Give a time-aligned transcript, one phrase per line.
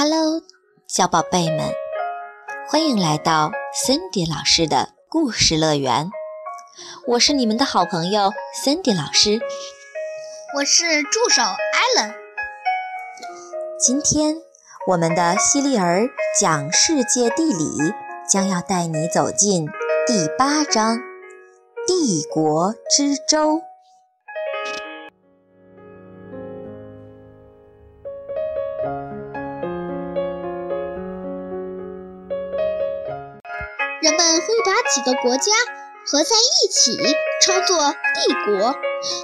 [0.00, 0.40] Hello，
[0.86, 1.72] 小宝贝们，
[2.68, 3.50] 欢迎来到
[3.84, 6.08] Cindy 老师的故事乐园。
[7.08, 8.30] 我是你们的好朋友
[8.64, 9.40] Cindy 老师，
[10.56, 12.14] 我是助手 Allen。
[13.80, 14.36] 今天
[14.86, 16.08] 我们的西利儿
[16.40, 17.92] 讲世界地理
[18.30, 19.66] 将要带你走进
[20.06, 21.00] 第八章——
[21.88, 23.62] 帝国之舟。
[34.08, 35.52] 人们会把几个国家
[36.06, 36.96] 合在一起
[37.42, 38.74] 称作帝国。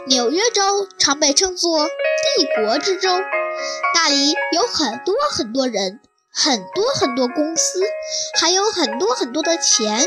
[0.06, 3.08] 纽约州常被称作帝国之州，
[3.94, 7.80] 那里有很多很多人，很多很多公司，
[8.38, 10.06] 还有很多很多的钱，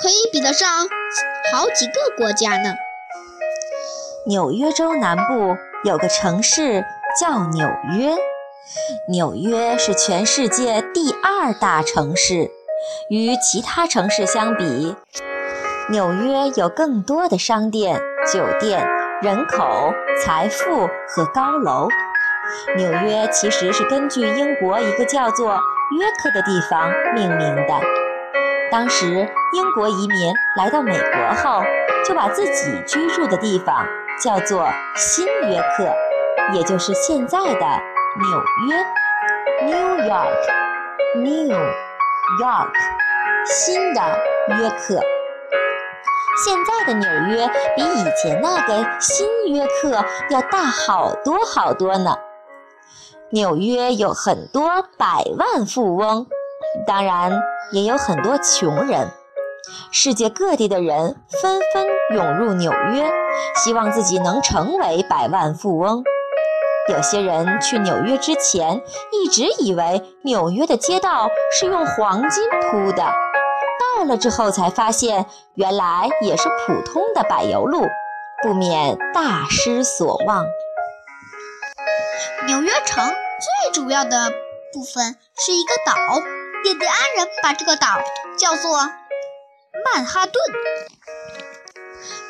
[0.00, 0.88] 可以比得上
[1.52, 2.72] 好几个国家呢。
[4.28, 6.84] 纽约州南部有个城市
[7.20, 7.68] 叫纽
[7.98, 8.16] 约，
[9.10, 12.52] 纽约是全世界第二大城市。
[13.10, 14.96] 与其他城市相比，
[15.90, 18.00] 纽约有更多的商店、
[18.32, 18.88] 酒店、
[19.20, 21.88] 人口、财富和高楼。
[22.76, 27.74] 纽约其实是根据英国一个叫做约克的地方命名的。
[28.70, 29.06] 当时
[29.52, 31.62] 英国移民来到美国后，
[32.06, 33.86] 就把自己居住的地方
[34.22, 35.94] 叫做新约克，
[36.54, 37.44] 也就是现在的
[38.16, 38.76] 纽约
[39.66, 41.83] （New York），New。
[42.40, 42.72] York，
[43.46, 44.00] 新的
[44.48, 44.98] 约克。
[46.42, 52.16] 现在的纽约比以前那个新约克要大好多好多呢。
[53.30, 56.26] 纽约有很多百万富翁，
[56.86, 59.10] 当然也有很多穷人。
[59.92, 63.12] 世界各地的人纷纷涌入纽约，
[63.56, 66.02] 希望自己能成为百万富翁。
[66.88, 73.02] 有些人去纽约之前，一直以为纽约的街道是用黄金铺的，
[73.96, 75.24] 到了之后才发现，
[75.54, 77.86] 原来也是普通的柏油路，
[78.42, 80.44] 不免大失所望。
[82.46, 84.30] 纽约城最主要的
[84.74, 85.94] 部分是一个岛，
[86.64, 87.86] 印第安人把这个岛
[88.38, 88.76] 叫做
[89.84, 90.34] 曼哈顿。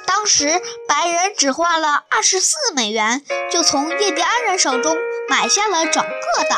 [0.06, 4.96] 当时白人只花了二十四美元，就从印第安人手中
[5.28, 6.56] 买下了整个岛。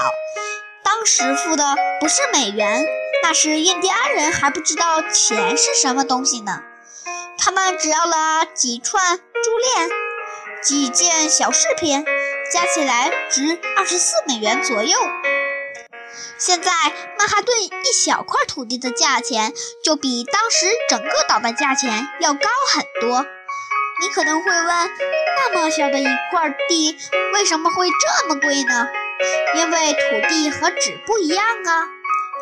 [0.83, 2.87] 当时付的不是美元，
[3.23, 6.63] 那时印第安人还不知道钱是什么东西呢。
[7.39, 9.91] 他们只要了几串珠链、
[10.63, 12.05] 几件小饰品，
[12.53, 14.99] 加起来值二十四美元左右。
[16.39, 16.71] 现在
[17.19, 19.53] 曼哈顿一小块土地的价钱，
[19.83, 23.27] 就比当时整个岛的价钱要高很多。
[24.01, 24.67] 你可能会问，
[25.37, 26.97] 那么小的一块地
[27.35, 28.89] 为什么会这么贵呢？
[29.57, 31.89] 因为土地和纸不一样啊，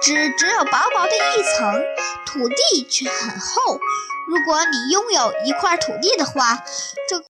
[0.03, 1.83] 纸只有薄薄的一层，
[2.27, 3.79] 土地却很厚。
[4.27, 6.65] 如果你拥有一块土地的话，
[7.09, 7.23] 这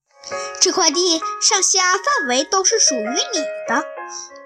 [0.59, 3.85] 这块地上下范围都是属于你的，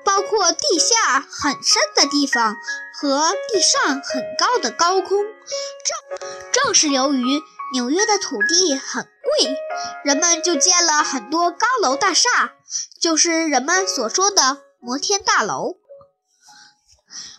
[0.03, 2.57] 包括地下很深的地方
[2.95, 5.25] 和地上很高的高空。
[5.25, 6.19] 正
[6.51, 7.41] 正是由于
[7.73, 9.57] 纽约的土地很贵，
[10.05, 12.53] 人们就建了很多高楼大厦，
[13.01, 15.77] 就是人们所说的摩天大楼。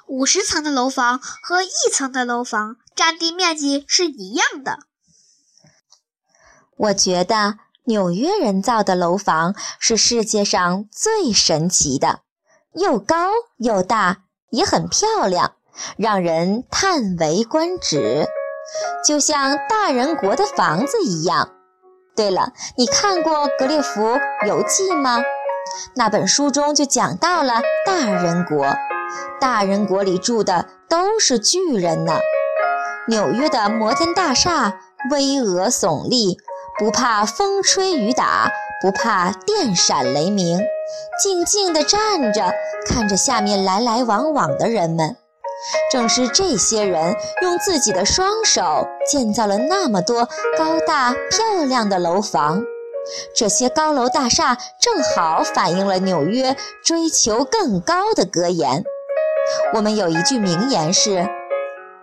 [0.07, 4.79] 五十层的楼房和一层的楼房占地面积是一样的。
[6.77, 12.21] 我觉得纽约人造的楼房是世界上最神奇的，
[12.73, 15.55] 又高又大，也很漂亮，
[15.97, 18.27] 让人叹为观止。
[19.05, 21.55] 就像大人国的房子一样。
[22.19, 25.23] 对了，你看过《格列佛游记》吗？
[25.95, 28.75] 那本书中就讲到了大人国，
[29.39, 32.19] 大人国里住的都是巨人呢。
[33.07, 36.37] 纽约的摩天大厦巍峨耸立，
[36.77, 38.51] 不怕风吹雨打，
[38.81, 40.59] 不怕电闪雷鸣，
[41.23, 42.53] 静静地站着，
[42.85, 45.15] 看着下面来来往往的人们。
[45.91, 50.27] 正是这些人用自己的双手建造了那么多
[50.57, 52.61] 高大漂亮的楼房，
[53.35, 58.83] 这些高楼大厦正好反映了纽约追求更高的格言。
[59.73, 61.27] 我们有一句名言是：“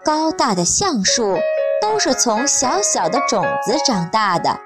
[0.04, 1.38] 高大的橡树
[1.80, 4.58] 都是从小小的种子长大的。”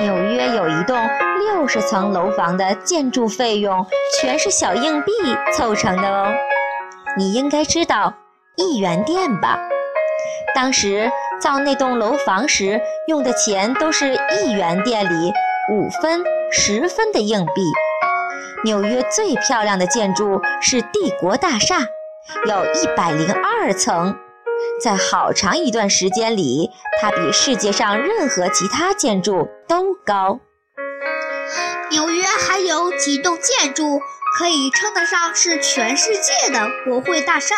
[0.00, 0.96] 纽约有一栋
[1.38, 3.86] 六十层楼房的建筑费用
[4.18, 5.12] 全是小硬币
[5.54, 6.32] 凑成的哦。
[7.16, 8.14] 你应该知道
[8.56, 9.58] 一元店吧？
[10.54, 11.10] 当时
[11.40, 15.32] 造那栋楼房时用的钱都是一元店里
[15.72, 16.22] 五分、
[16.52, 17.62] 十分的硬币。
[18.64, 21.78] 纽约最漂亮的建筑是帝国大厦，
[22.46, 24.16] 有一百零二层。
[24.82, 26.70] 在好长一段时间里，
[27.00, 30.38] 它比世界上任何其他建筑都高。
[31.90, 34.00] 纽约还有几栋建筑
[34.38, 37.56] 可以称得上是全世界的国会大厦。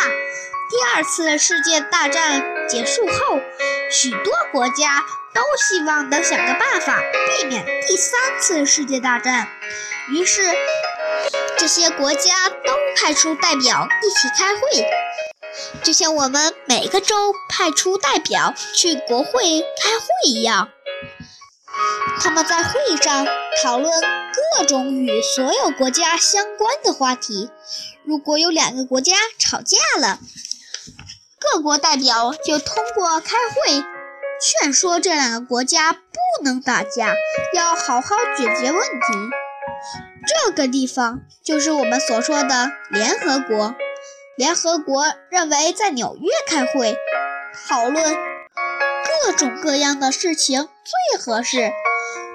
[0.70, 3.40] 第二次世界大战结束后，
[3.90, 5.04] 许多国家
[5.34, 6.98] 都希望能想个办法
[7.28, 9.48] 避免第三次世界大战，
[10.10, 10.40] 于是
[11.58, 14.62] 这些国家都派出代表一起开会。
[15.82, 20.70] 就像我们每个州派出代表去国会开会一样，
[22.18, 23.26] 他们在会上
[23.62, 23.92] 讨论
[24.56, 27.50] 各种与所有国家相关的话题。
[28.04, 30.18] 如果有两个国家吵架了，
[31.38, 33.84] 各国代表就通过开会
[34.40, 35.98] 劝说这两个国家不
[36.42, 37.14] 能打架，
[37.54, 39.06] 要好好解决问题。
[40.26, 43.74] 这个地方就是我们所说的联合国。
[44.36, 46.96] 联合国认为，在纽约开会
[47.68, 48.16] 讨论
[49.24, 50.68] 各种各样的事情
[51.12, 51.70] 最合适，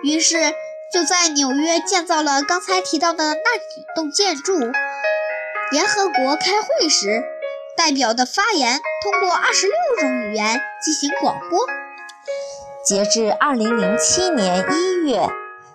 [0.04, 0.54] 于是
[0.94, 4.58] 就在纽约建造了刚才提到的那几栋建筑。
[5.70, 7.24] 联合国开会时，
[7.76, 11.60] 代表的发言通过二十六种语言进行广播。
[12.86, 15.28] 截至二零零七年一月，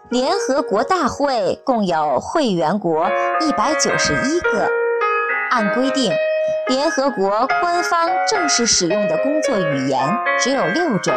[0.09, 3.07] 联合国大会共有会员国
[3.41, 4.67] 一百九十一个。
[5.51, 6.11] 按规定，
[6.69, 11.13] 联合国官方正式使用的工作语言只有六种，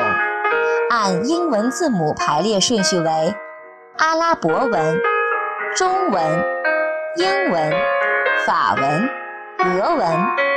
[0.90, 3.34] 按英文字母排列顺序为：
[3.98, 5.00] 阿拉伯文、
[5.76, 6.44] 中文、
[7.18, 7.74] 英文、
[8.46, 9.10] 法文、
[9.60, 10.08] 俄文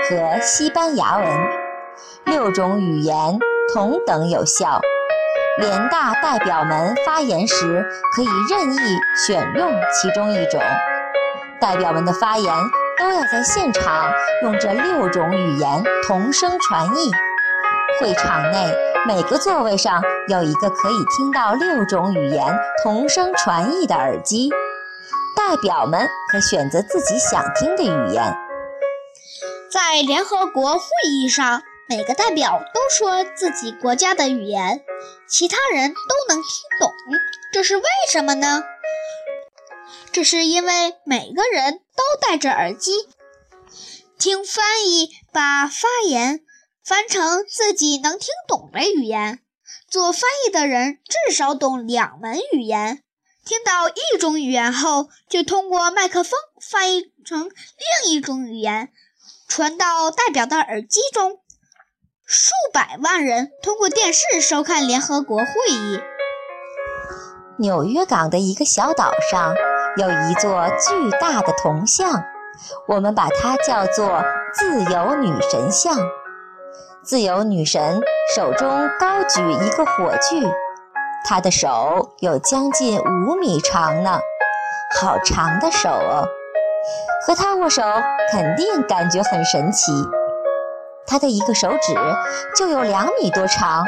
[0.08, 1.26] 和西班牙文。
[2.24, 3.38] 六种语言
[3.72, 4.80] 同等有效。
[5.58, 8.78] 联大代表们发言时可以任意
[9.26, 10.60] 选用其中一种。
[11.60, 12.52] 代表们的发言。
[12.98, 14.12] 都要在现场
[14.42, 17.10] 用这六种语言同声传译。
[18.00, 18.72] 会场内
[19.06, 22.44] 每个座位上有一个可以听到六种语言
[22.82, 24.50] 同声传译的耳机，
[25.36, 28.36] 代表们可选择自己想听的语言。
[29.70, 34.82] 在联合国会议上，每个代表都说自己国家的语言，
[35.26, 36.48] 其他人都能听
[36.80, 36.92] 懂。
[37.52, 38.62] 这是为什么呢？
[40.12, 43.08] 这是因为每个人都戴着耳机，
[44.18, 46.40] 听翻译把发言
[46.88, 49.40] 翻成自己能听懂的语言。
[49.90, 53.02] 做翻译的人至少懂两门语言，
[53.44, 56.40] 听到一种语言后，就通过麦克风
[56.70, 58.88] 翻译成另一种语言，
[59.46, 61.40] 传到代表的耳机中。
[62.24, 66.00] 数百万人通过电视收看联合国会议。
[67.58, 69.54] 纽约港的一个小岛上。
[69.96, 72.22] 有一座巨大的铜像，
[72.86, 74.22] 我们把它叫做
[74.54, 75.98] 自由女神像。
[77.08, 78.02] 自由女神
[78.36, 78.68] 手中
[79.00, 80.46] 高举一个火炬，
[81.24, 84.20] 她的手有将近五米长呢，
[85.00, 86.28] 好长的手哦！
[87.26, 87.82] 和她握手
[88.30, 89.90] 肯定感觉很神奇。
[91.06, 91.94] 她的一个手指
[92.54, 93.86] 就有两米多长，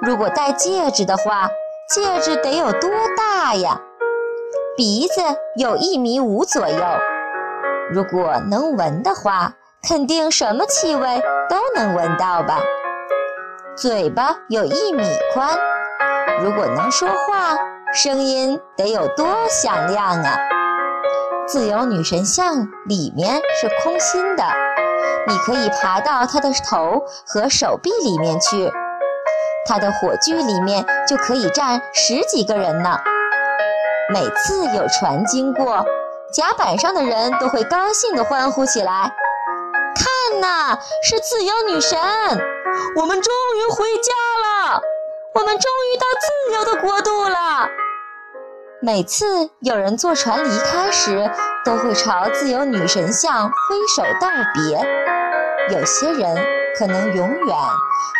[0.00, 1.50] 如果戴戒指的话，
[1.90, 3.82] 戒指得有多大呀？
[4.78, 5.20] 鼻子
[5.58, 6.84] 有一米五左右，
[7.90, 9.56] 如果能闻的话，
[9.88, 11.20] 肯定什么气味
[11.50, 12.60] 都能闻到吧。
[13.76, 15.02] 嘴巴有一米
[15.34, 15.58] 宽，
[16.40, 17.56] 如果能说话，
[17.92, 20.38] 声音得有多响亮啊！
[21.48, 24.44] 自由女神像里面是空心的，
[25.26, 28.70] 你可以爬到它的头和手臂里面去，
[29.66, 32.96] 它的火炬里面就可以站十几个人呢。
[34.12, 35.84] 每次有船经过，
[36.32, 39.12] 甲板上的人都会高兴地欢呼起来。
[40.42, 41.96] 那，是自由女神！
[42.96, 44.82] 我们终于回家了，
[45.34, 47.68] 我们终于到自由的国度了。
[48.80, 51.30] 每次有人坐船离开时，
[51.64, 53.54] 都会朝自由女神像挥
[53.94, 55.78] 手道别。
[55.78, 56.44] 有些人
[56.76, 57.56] 可能永远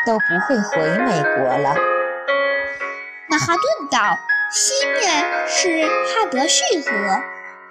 [0.07, 1.75] 都不会回美国了。
[3.29, 3.99] 曼哈顿岛。
[4.55, 6.91] 西面是哈德逊河，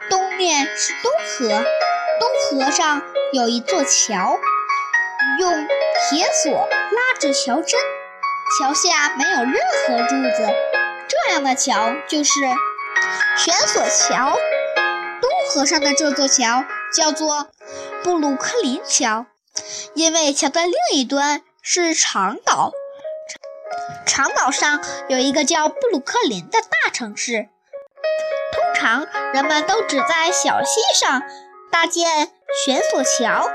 [0.09, 1.63] 东面是东河。
[2.19, 3.01] 东河上
[3.33, 4.37] 有一座桥，
[5.39, 5.67] 用
[6.09, 7.79] 铁索拉着桥身，
[8.59, 9.53] 桥下没有任
[9.87, 10.53] 何柱子。
[11.07, 12.41] 这样的桥就是
[13.37, 14.37] 悬索桥。
[15.21, 17.47] 东河上的这座桥叫做
[18.03, 19.27] 布鲁克林桥，
[19.93, 22.73] 因为桥的另一端是长岛。
[24.05, 27.47] 长岛上有一个叫布鲁克林的大城市，
[28.51, 31.23] 通常人们都只在小溪上
[31.71, 32.29] 搭建
[32.65, 33.49] 悬索桥。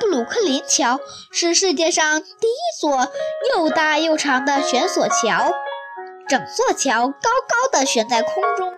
[0.00, 0.98] 布鲁克林桥
[1.32, 3.08] 是世界上第一座
[3.54, 5.52] 又大又长的悬索桥，
[6.28, 8.72] 整座桥高高的悬在空中，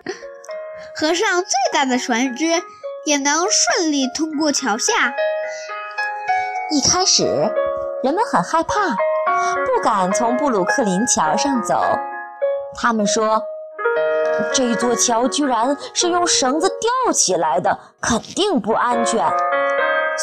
[0.95, 2.45] 河上最大的船只
[3.05, 5.13] 也能顺利通过桥下。
[6.71, 7.23] 一开始，
[8.03, 8.73] 人们很害怕，
[9.65, 11.81] 不敢从布鲁克林桥上走。
[12.75, 13.41] 他们说
[14.53, 19.25] ：“这座桥居然是用绳子吊起来的，肯定不安全。”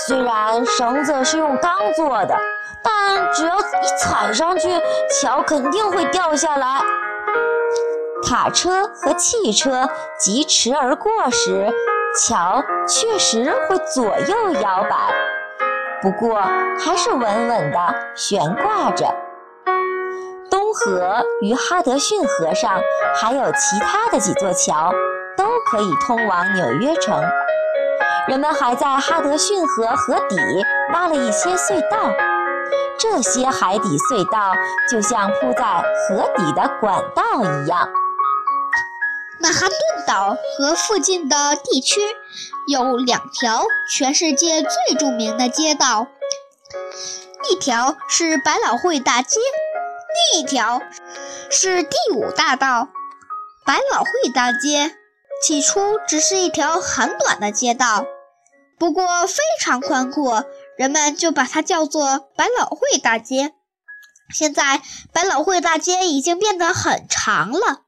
[0.07, 2.37] 虽然绳子是用钢做的，
[2.83, 4.69] 但只要一踩上去，
[5.11, 6.81] 桥肯定会掉下来。
[8.23, 11.69] 卡车和汽车疾驰而过时，
[12.17, 15.13] 桥确实会左右摇摆，
[16.01, 16.41] 不过
[16.79, 19.13] 还是稳稳地悬挂着。
[20.91, 22.81] 河与哈德逊河上
[23.15, 24.93] 还有其他的几座桥，
[25.37, 27.23] 都可以通往纽约城。
[28.27, 30.37] 人们还在哈德逊河河底
[30.93, 32.13] 挖了一些隧道，
[32.99, 34.53] 这些海底隧道
[34.91, 37.89] 就像铺在河底的管道一样。
[39.41, 42.01] 曼哈顿岛和附近的地区
[42.67, 43.65] 有两条
[43.97, 46.09] 全世界最著名的街道，
[47.49, 49.41] 一条是百老汇大街，
[50.33, 50.83] 另一条
[51.51, 52.89] 是第五大道。
[53.65, 54.97] 百老汇大街
[55.45, 58.07] 起初只是一条很短的街道。
[58.79, 60.45] 不过非常宽阔，
[60.77, 63.53] 人们就把它叫做百老汇大街。
[64.35, 64.81] 现在
[65.13, 67.83] 百老汇大街已经变得很长了。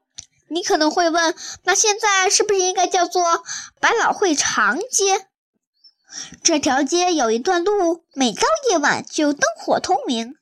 [0.49, 3.43] 你可能会问，那现在是不是应该叫做
[3.79, 5.25] 百老汇长街？
[6.43, 10.35] 这条街有一段路，每到夜晚就灯火通明，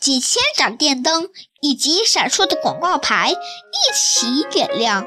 [0.00, 1.28] 几千盏电灯
[1.60, 5.06] 以及闪烁的广告牌一起点亮，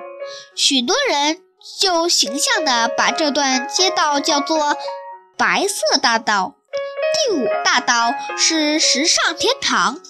[0.56, 1.42] 许多人。
[1.80, 4.76] 就形象地把这段街道叫做
[5.38, 6.56] “白色大道”。
[7.30, 10.02] 第五大道是时尚天堂，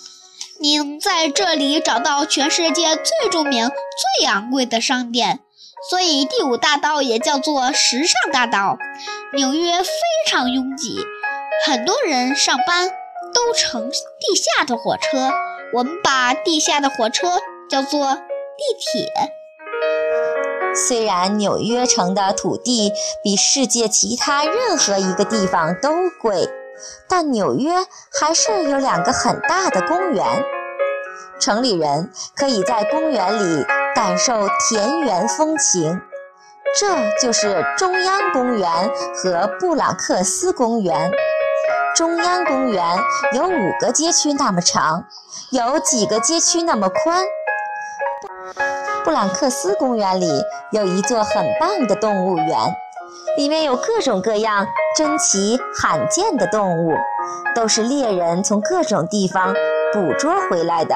[0.61, 5.41] 您在这里找到全世界最著名、最昂贵的商店，
[5.89, 8.77] 所以第五大道也叫做时尚大道。
[9.33, 9.91] 纽约非
[10.29, 11.05] 常拥挤，
[11.65, 12.89] 很多人上班
[13.33, 15.31] 都乘地下的火车，
[15.73, 17.27] 我们把地下的火车
[17.69, 18.21] 叫做地
[18.79, 19.11] 铁。
[20.73, 25.89] 虽然纽约城的土地比世界其他任何一个地方都
[26.21, 26.47] 贵，
[27.09, 27.71] 但纽约
[28.19, 30.25] 还是有两个很大的公园。
[31.39, 35.99] 城里人可以在公园里感受田园风情，
[36.79, 38.69] 这就是中央公园
[39.15, 41.11] 和布朗克斯公园。
[41.95, 42.83] 中央公园
[43.33, 45.03] 有五个街区那么长，
[45.51, 47.25] 有几个街区那么宽。
[49.03, 50.27] 布朗克斯公园里
[50.71, 52.47] 有一座很棒的动物园，
[53.35, 56.93] 里面有各种各样珍奇罕见的动物，
[57.53, 59.53] 都是猎人从各种地方
[59.93, 60.95] 捕捉回来的。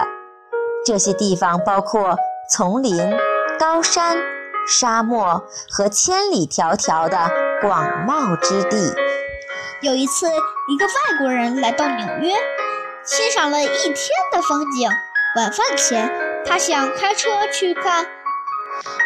[0.86, 2.16] 这些地方包括
[2.50, 3.14] 丛林、
[3.60, 4.16] 高山、
[4.68, 7.18] 沙漠和千里迢迢的
[7.62, 9.05] 广袤之地。
[9.82, 10.28] 有一次，
[10.68, 12.34] 一个外国人来到纽约，
[13.04, 13.96] 欣赏了一天
[14.32, 14.90] 的风景。
[15.36, 16.22] 晚饭前。
[16.48, 18.06] 他想开车去看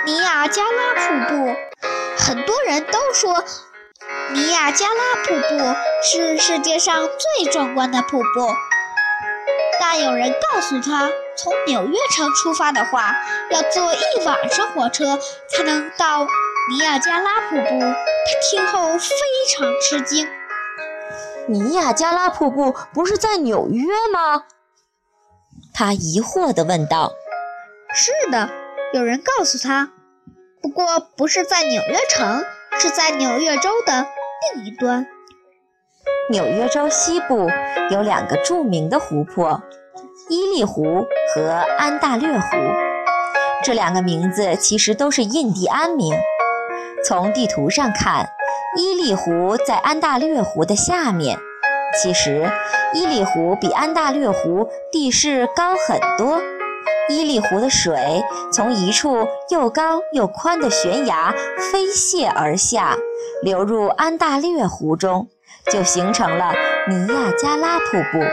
[0.05, 1.55] 尼亚加拉瀑布。
[2.17, 3.45] 很多人都说
[4.33, 8.53] 尼亚加拉瀑布是世界上最壮观的瀑布，
[9.79, 13.15] 但有人告诉他，从纽约城出发的话，
[13.51, 15.17] 要坐一晚上火车
[15.49, 16.27] 才能到
[16.69, 17.79] 尼亚加拉瀑布。
[17.79, 19.15] 他听后非
[19.55, 20.27] 常吃惊
[21.49, 24.43] ：“尼亚加拉瀑布不是在纽约吗？”
[25.73, 27.11] 他疑惑地问道。
[27.93, 28.49] 是的，
[28.93, 29.91] 有人告诉他，
[30.61, 32.43] 不过不是在纽约城，
[32.79, 34.05] 是在纽约州的
[34.53, 35.07] 另一端。
[36.29, 37.49] 纽约州西部
[37.89, 39.61] 有两个著名的湖泊，
[40.29, 42.47] 伊利湖和安大略湖。
[43.63, 46.13] 这两个名字其实都是印第安名。
[47.03, 48.29] 从地图上看，
[48.77, 51.39] 伊利湖在安大略湖的下面。
[52.01, 52.47] 其实，
[52.93, 56.39] 伊利湖比安大略湖地势高很多。
[57.09, 58.23] 伊利湖的水
[58.53, 61.33] 从一处又高又宽的悬崖
[61.71, 62.95] 飞泻而下，
[63.41, 65.27] 流入安大略湖中，
[65.71, 66.53] 就形成了
[66.87, 68.23] 尼亚加拉瀑布。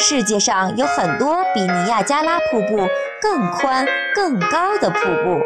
[0.00, 2.88] 世界上有很多比尼亚加拉瀑布
[3.22, 5.40] 更宽、更高的瀑布，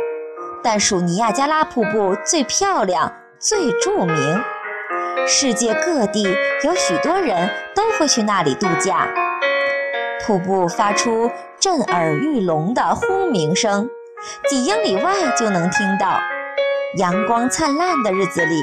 [0.62, 4.40] 但属尼亚加拉瀑布最漂亮、最著名。
[5.26, 6.22] 世界各地
[6.62, 9.08] 有许多人都会去那里度假。
[10.24, 13.90] 瀑布发出震耳欲聋的轰鸣声，
[14.48, 16.20] 几英里外就能听到。
[16.98, 18.62] 阳光灿烂的日子里，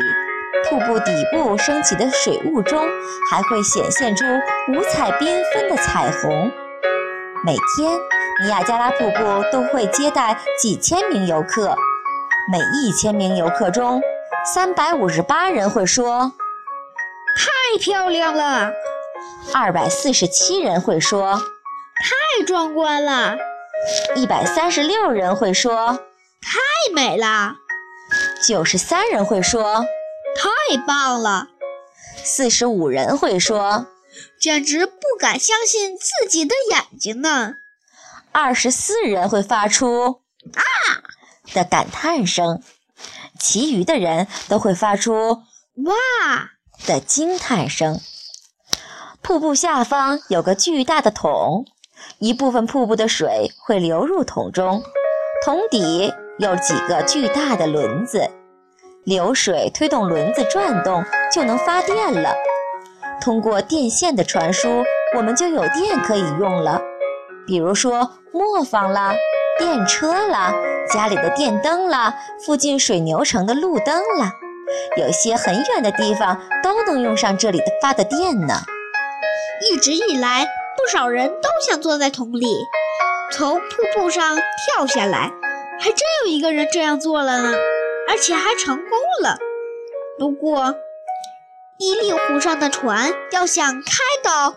[0.69, 2.87] 瀑布底部升起的水雾中
[3.29, 4.23] 还会显现出
[4.69, 6.49] 五彩缤纷的彩虹。
[7.45, 7.91] 每天，
[8.41, 11.75] 尼亚加拉瀑布都会接待几千名游客。
[12.51, 14.01] 每一千名游客中，
[14.45, 16.33] 三百五十八人会说
[17.37, 18.71] ：“太漂亮了。”
[19.53, 21.35] 二百四十七人会说
[22.37, 23.35] ：“太壮观了。”
[24.15, 25.99] 一百三十六人会说
[26.41, 27.57] ：“太美了。”
[28.47, 29.85] 九十三人会说
[30.35, 31.49] ：“太棒了。”
[32.23, 33.87] 四十五人会说
[34.39, 37.55] ：“简直不敢相信自己的眼睛呢。”
[38.31, 40.21] 二十四人会发出
[40.55, 40.63] “啊”
[41.53, 42.61] 的感叹声，
[43.39, 45.43] 其余的人都会发出
[45.85, 45.93] “哇”
[46.85, 47.99] 的惊叹声。
[49.21, 51.65] 瀑布下方有个巨大的桶，
[52.19, 54.81] 一部分瀑布的水会流入桶中，
[55.45, 58.29] 桶底有几个巨大的轮子，
[59.03, 61.03] 流水推动轮子转动
[61.33, 62.33] 就能发电了。
[63.21, 64.83] 通过电线的传输，
[65.17, 66.81] 我们就有电可以用了，
[67.45, 69.13] 比如说磨坊啦、
[69.59, 70.53] 电车了、
[70.91, 74.31] 家里的电灯了、附近水牛城的路灯了，
[74.97, 78.61] 有些很远的地方都能用上这里的发的电呢。
[79.69, 80.45] 一直以来，
[80.77, 82.47] 不少人都想坐在桶里，
[83.31, 85.31] 从瀑布上跳下来，
[85.79, 87.53] 还真有一个人这样做了呢，
[88.09, 89.37] 而且还成功了。
[90.17, 90.75] 不过，
[91.77, 94.55] 伊利湖上的船要想开到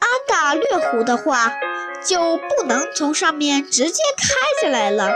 [0.00, 1.52] 安大略湖的话，
[2.04, 4.26] 就不能从上面直接开
[4.62, 5.10] 下来了。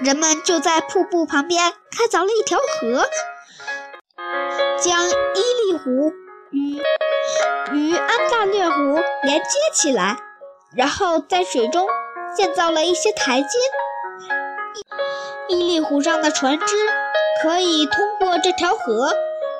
[0.00, 3.06] 人们就在瀑布旁边开凿了一条河，
[4.78, 5.12] 将伊
[5.72, 6.12] 利湖
[6.50, 6.82] 与
[7.72, 10.16] 与安大略湖连接起来，
[10.76, 11.86] 然后在水中
[12.34, 13.48] 建造了一些台阶。
[15.48, 16.74] 伊利湖上的船只
[17.42, 19.14] 可以通过这条河，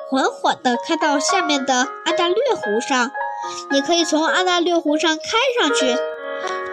[0.09, 3.11] 缓缓地开到下面的安大略湖上，
[3.71, 5.21] 也可以从安大略湖上开
[5.59, 5.97] 上去。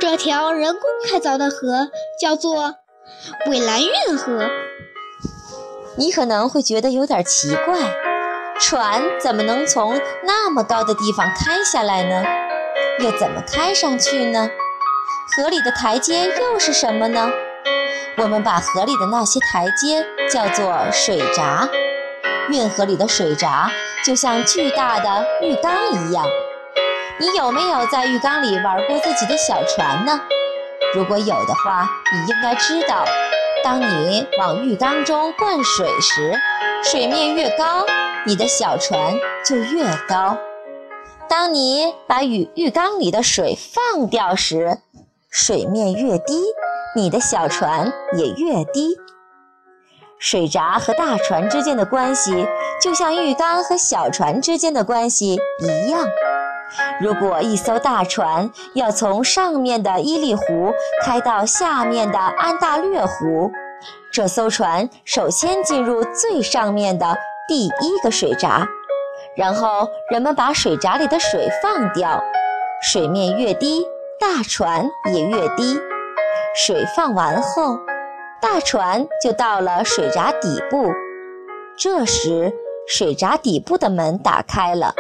[0.01, 2.77] 这条人工开凿的河叫做
[3.47, 4.49] 蔚蓝运河。
[5.97, 7.79] 你可能会觉得有点奇怪。
[8.59, 12.25] 船怎么能从那么高的地方开下来呢？
[13.01, 14.51] 又怎么开上去呢？
[15.37, 17.31] 河里的台阶又是什么呢？
[18.19, 21.69] 我们把河里的那些台阶叫做水闸。
[22.51, 23.71] 运河里的水闸
[24.05, 26.27] 就像巨大的浴缸一样。
[27.21, 30.19] 你有没有在浴缸里玩过自己的小船呢？
[30.95, 33.05] 如果有的话，你应该知道，
[33.63, 36.35] 当你往浴缸中灌水时，
[36.83, 37.85] 水面越高。
[38.25, 40.39] 你的小船就越高。
[41.29, 44.79] 当你把浴浴缸里的水放掉时，
[45.29, 46.43] 水面越低，
[46.97, 48.97] 你的小船也越低。
[50.19, 52.47] 水闸和大船之间的关系，
[52.81, 56.07] 就像浴缸和小船之间的关系一样。
[57.01, 60.73] 如果一艘大船要从上面的伊利湖
[61.05, 63.51] 开到下面的安大略湖，
[64.13, 67.17] 这艘船首先进入最上面的。
[67.49, 68.65] 第一个水闸，
[69.37, 72.23] 然后人们把水闸里的水放掉，
[72.81, 73.85] 水面越低，
[74.21, 75.77] 大船也越低。
[76.55, 77.77] 水放完后，
[78.41, 80.93] 大船就到了水闸底部。
[81.77, 82.53] 这时，
[82.87, 84.95] 水闸底部的门打开了，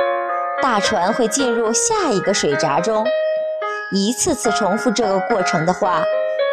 [0.62, 3.06] 大船会进入下一个水闸中。
[3.92, 6.02] 一次次重复这个过程的话，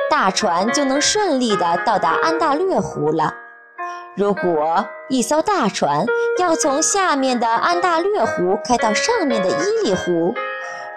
[0.09, 3.33] 大船就能顺利地到达安大略湖了。
[4.15, 6.05] 如果一艘大船
[6.39, 10.33] 要从下面的安大略湖开到上面的伊利湖，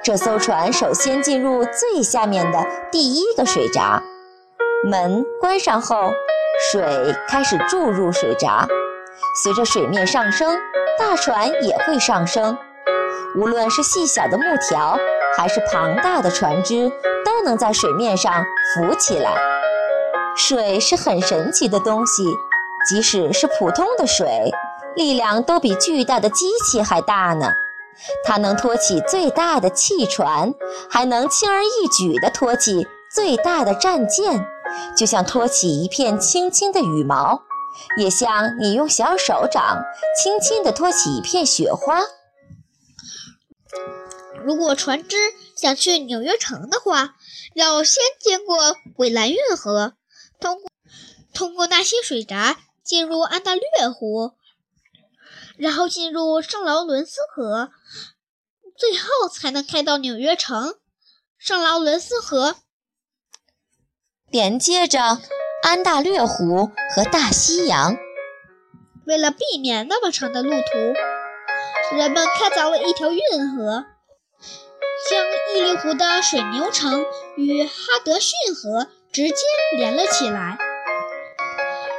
[0.03, 4.03] 这艘船首先进入最下面的第一个水闸，
[4.85, 6.11] 门关上后，
[6.70, 8.66] 水开始注入水闸。
[9.42, 10.57] 随着水面上升，
[10.99, 12.57] 大船也会上升。
[13.37, 14.99] 无论是细小的木条，
[15.37, 16.90] 还是庞大的船只，
[17.25, 19.33] 都能在水面上浮起来。
[20.37, 22.25] 水是很神奇的东西。
[22.88, 24.51] 即使是普通的水，
[24.97, 27.53] 力量都比巨大的机器还大呢。
[28.25, 30.55] 它能托起最大的汽船，
[30.88, 34.47] 还能轻而易举地托起最大的战舰，
[34.97, 37.43] 就像托起一片轻轻的羽毛，
[37.99, 39.77] 也像你用小手掌
[40.21, 42.01] 轻轻地托起一片雪花。
[44.45, 45.17] 如果船只
[45.57, 47.17] 想去纽约城的话，
[47.55, 49.95] 要先经过蔚蓝运河，
[50.41, 50.71] 通过
[51.35, 52.59] 通过那些水闸。
[52.83, 54.33] 进入安大略湖，
[55.57, 57.71] 然后进入圣劳伦斯河，
[58.77, 60.75] 最后才能开到纽约城。
[61.39, 62.57] 圣劳伦斯河
[64.29, 65.21] 连接着
[65.63, 67.97] 安大略湖和大西洋。
[69.07, 70.95] 为了避免那么长的路途，
[71.92, 73.85] 人们开凿了一条运河，
[75.09, 77.05] 将伊犁湖的水牛城
[77.37, 77.72] 与哈
[78.05, 79.37] 德逊河直接
[79.76, 80.57] 连了起来。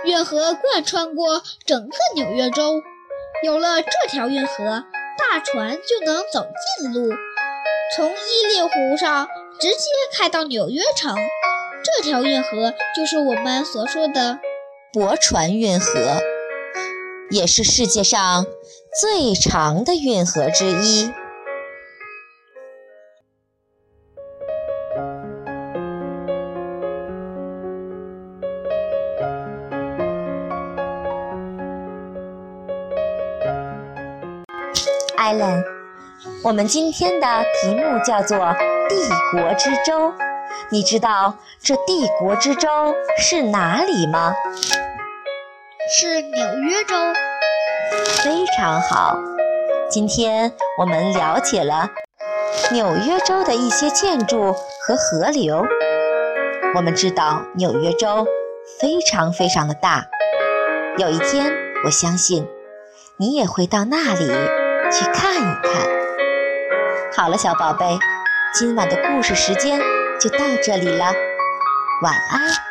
[0.06, 2.82] 运河贯穿过整个纽约州，
[3.44, 4.86] 有了这条运河，
[5.18, 6.48] 大船就能走
[6.80, 7.14] 近路，
[7.96, 9.28] 从伊犁湖上
[9.60, 11.16] 直接开到纽约城。
[11.84, 14.40] 这条运河就是我们所说的
[14.94, 16.22] 驳船运河，
[17.30, 18.46] 也是世界上
[19.00, 21.10] 最长的运河之一。
[35.16, 35.64] 艾伦，
[36.44, 38.54] 我们今天的题目叫做
[38.90, 38.98] “帝
[39.32, 40.14] 国之舟”。
[40.70, 42.68] 你知道这帝国之舟
[43.18, 44.34] 是哪里吗？
[45.98, 46.96] 是纽约州。
[48.24, 49.18] 非常好。
[49.90, 51.90] 今天我们了解了
[52.72, 55.66] 纽约州的一些建筑和河流。
[56.76, 58.28] 我们知道纽约州
[58.80, 60.06] 非常非常的大。
[60.98, 61.52] 有一天，
[61.84, 62.48] 我相信
[63.18, 64.28] 你也会到那里
[64.92, 65.90] 去看一看。
[67.16, 67.98] 好了，小宝贝，
[68.54, 69.82] 今晚的故事时间。
[70.20, 71.06] 就到这里了，
[72.04, 72.71] 晚安。